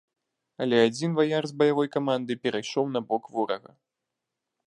Але 0.63 0.77
адзін 0.85 1.11
ваяр 1.19 1.43
з 1.51 1.55
баявой 1.59 1.89
каманды 1.97 2.33
перайшоў 2.45 2.85
на 2.97 3.05
бок 3.11 3.23
ворага. 3.35 3.71